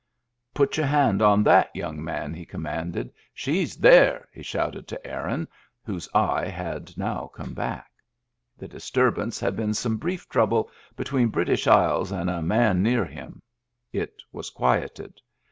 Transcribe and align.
"Put 0.55 0.77
your 0.77 0.87
hand 0.87 1.21
on 1.21 1.43
that, 1.43 1.69
young 1.75 2.03
man," 2.03 2.33
he 2.33 2.43
com 2.43 2.63
manded. 2.63 3.11
"She's 3.35 3.75
there," 3.75 4.27
he 4.33 4.41
shouted 4.41 4.87
to 4.87 5.07
Aaron, 5.07 5.47
whose 5.83 6.09
eye 6.11 6.47
had 6.47 6.97
now 6.97 7.27
come 7.35 7.53
back. 7.53 7.91
The 8.57 8.67
disturbance 8.67 9.39
had 9.39 9.55
been 9.55 9.75
some 9.75 9.97
brief 9.97 10.27
trouble 10.27 10.71
between 10.95 11.27
British 11.27 11.67
Isles 11.67 12.11
and 12.11 12.31
a 12.31 12.41
man 12.41 12.81
near 12.81 13.05
him; 13.05 13.43
it 13.93 14.23
was 14.31 14.49
quieted. 14.49 15.21